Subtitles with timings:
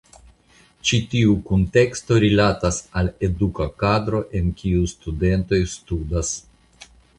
[0.91, 6.37] Ĉi tiu kunteksto rilatas al eduka kadro en kiu studentoj studas.